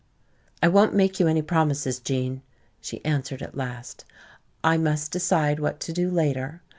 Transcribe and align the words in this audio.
"I 0.63 0.67
won't 0.67 0.95
make 0.95 1.19
you 1.19 1.27
any 1.27 1.43
promises, 1.43 1.99
Gene," 1.99 2.41
she 2.81 3.05
answered 3.05 3.43
at 3.43 3.55
last. 3.55 4.03
"I 4.63 4.75
must 4.77 5.11
decide 5.11 5.59
what 5.59 5.79
to 5.81 5.93
do 5.93 6.09
later. 6.09 6.63